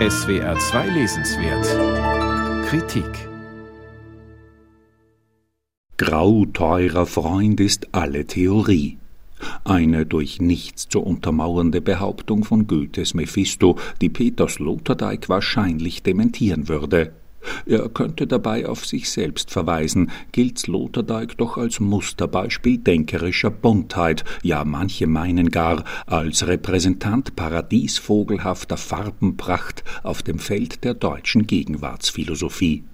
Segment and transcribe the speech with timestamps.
[0.00, 3.28] SWR 2 Lesenswert Kritik
[5.98, 8.98] Grau, teurer Freund ist alle Theorie.
[9.62, 17.12] Eine durch nichts zu untermauernde Behauptung von Goethes Mephisto, die Peter Sloterdijk wahrscheinlich dementieren würde.
[17.66, 24.64] Er könnte dabei auf sich selbst verweisen, gilt Sloterdijk doch als Musterbeispiel denkerischer Buntheit, ja
[24.64, 32.84] manche meinen gar als Repräsentant paradiesvogelhafter Farbenpracht auf dem Feld der deutschen Gegenwartsphilosophie.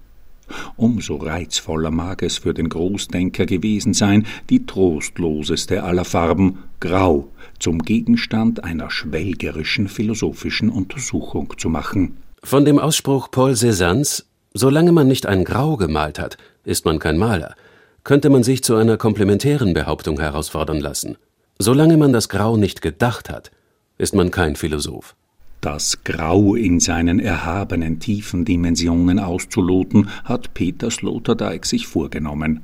[0.76, 7.28] Umso reizvoller mag es für den Großdenker gewesen sein, die trostloseste aller Farben, Grau,
[7.58, 12.16] zum Gegenstand einer schwelgerischen philosophischen Untersuchung zu machen.
[12.42, 17.16] Von dem Ausspruch Paul Cézannes Solange man nicht ein Grau gemalt hat, ist man kein
[17.16, 17.54] Maler,
[18.02, 21.16] könnte man sich zu einer komplementären Behauptung herausfordern lassen.
[21.60, 23.52] Solange man das Grau nicht gedacht hat,
[23.96, 25.14] ist man kein Philosoph.
[25.60, 32.62] Das Grau in seinen erhabenen tiefen Dimensionen auszuloten, hat Peter Sloterdijk sich vorgenommen.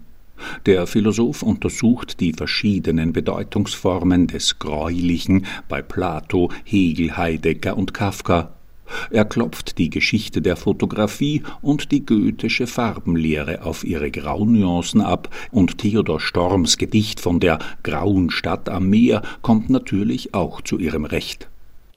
[0.64, 8.55] Der Philosoph untersucht die verschiedenen Bedeutungsformen des Gräulichen bei Plato, Hegel, Heidegger und Kafka
[9.10, 15.78] er klopft die Geschichte der Fotografie und die goethische Farbenlehre auf ihre Graunuancen ab, und
[15.78, 21.48] Theodor Storms Gedicht von der grauen Stadt am Meer kommt natürlich auch zu ihrem Recht.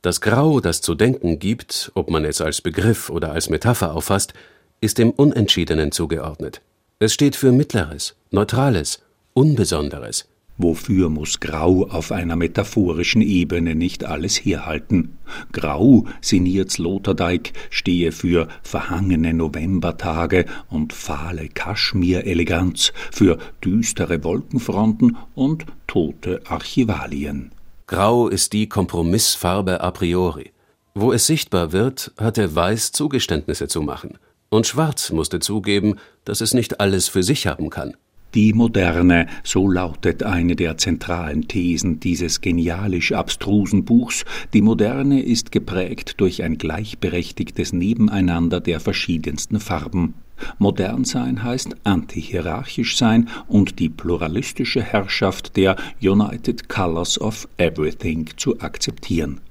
[0.02, 4.34] Das Grau, das zu denken gibt, ob man es als Begriff oder als Metapher auffasst,
[4.80, 6.62] ist dem Unentschiedenen zugeordnet.
[7.00, 9.02] Es steht für Mittleres, Neutrales,
[9.34, 10.28] Unbesonderes.
[10.62, 15.18] Wofür muss Grau auf einer metaphorischen Ebene nicht alles herhalten?
[15.54, 26.42] Grau, sinniert Sloterdijk, stehe für verhangene Novembertage und fahle Kaschmir-Eleganz, für düstere Wolkenfronten und tote
[26.46, 27.52] Archivalien.
[27.88, 30.52] Grau ist die Kompromissfarbe a priori.
[30.94, 34.18] Wo es sichtbar wird, hatte Weiß Zugeständnisse zu machen.
[34.50, 37.96] Und Schwarz musste zugeben, dass es nicht alles für sich haben kann.
[38.36, 44.24] Die Moderne, so lautet eine der zentralen Thesen dieses genialisch abstrusen Buchs,
[44.54, 50.14] die Moderne ist geprägt durch ein gleichberechtigtes Nebeneinander der verschiedensten Farben.
[50.60, 58.60] Modern sein heißt antihierarchisch sein und die pluralistische Herrschaft der United Colors of Everything zu
[58.60, 59.42] akzeptieren.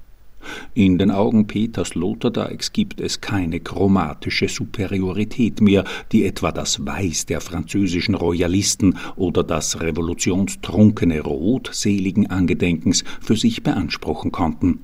[0.73, 7.25] In den Augen Peters Sloterdijks gibt es keine chromatische Superiorität mehr, die etwa das Weiß
[7.25, 14.81] der französischen Royalisten oder das revolutionstrunkene Rot seligen Angedenkens für sich beanspruchen konnten.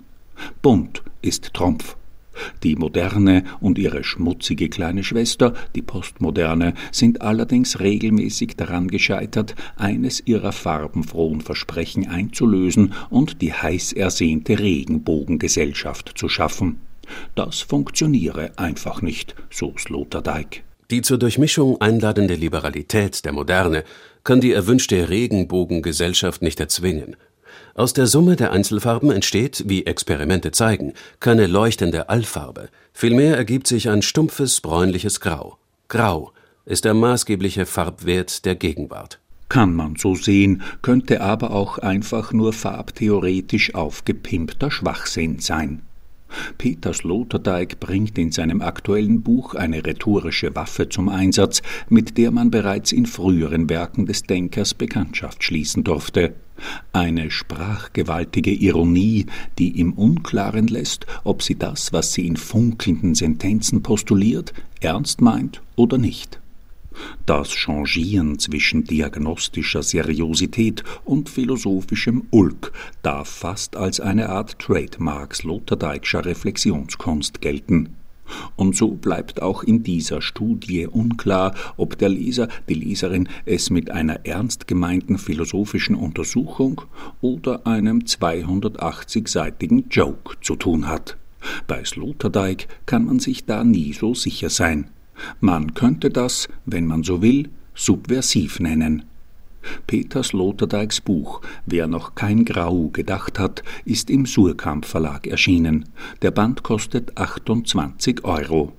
[0.62, 1.96] Bunt ist Trumpf.
[2.64, 10.22] Die Moderne und ihre schmutzige kleine Schwester, die Postmoderne, sind allerdings regelmäßig daran gescheitert, eines
[10.26, 16.80] ihrer farbenfrohen Versprechen einzulösen und die heiß ersehnte Regenbogengesellschaft zu schaffen.
[17.36, 20.64] Das funktioniere einfach nicht, so Sloterdijk.
[20.92, 23.84] Die zur Durchmischung einladende Liberalität der Moderne
[24.24, 27.16] kann die erwünschte Regenbogengesellschaft nicht erzwingen.
[27.74, 33.90] Aus der Summe der Einzelfarben entsteht, wie Experimente zeigen, keine leuchtende Allfarbe, vielmehr ergibt sich
[33.90, 35.58] ein stumpfes bräunliches Grau.
[35.88, 36.32] Grau
[36.66, 39.20] ist der maßgebliche Farbwert der Gegenwart.
[39.50, 45.82] Kann man so sehen, könnte aber auch einfach nur farbtheoretisch aufgepimpter Schwachsinn sein.
[46.58, 52.52] Peter Sloterdijk bringt in seinem aktuellen Buch eine rhetorische Waffe zum Einsatz, mit der man
[52.52, 56.36] bereits in früheren Werken des Denkers Bekanntschaft schließen durfte.
[56.94, 59.26] Eine sprachgewaltige Ironie,
[59.60, 65.62] die im Unklaren lässt, ob sie das, was sie in funkelnden Sentenzen postuliert, ernst meint
[65.76, 66.40] oder nicht.
[67.26, 76.26] Das Changieren zwischen diagnostischer Seriosität und philosophischem Ulk darf fast als eine Art Trademark sloterdijkscher
[76.26, 77.96] Reflexionskunst gelten.
[78.56, 83.92] Und so bleibt auch in dieser Studie unklar, ob der Leser, die Leserin es mit
[83.92, 86.82] einer ernst gemeinten philosophischen Untersuchung
[87.22, 91.18] oder einem 280-seitigen Joke zu tun hat.
[91.68, 94.90] Bei Sloterdijk kann man sich da nie so sicher sein.
[95.40, 99.04] Man könnte das, wenn man so will, subversiv nennen.
[99.88, 105.90] Peter Sloterdijks Buch Wer noch kein Grau gedacht hat, ist im Surkamp Verlag erschienen.
[106.22, 108.74] Der Band kostet 28 Euro.